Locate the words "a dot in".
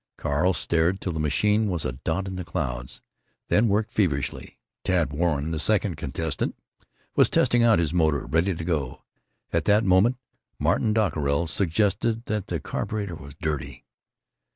1.85-2.35